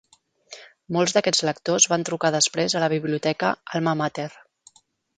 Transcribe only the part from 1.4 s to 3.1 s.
lectors van trucar després a la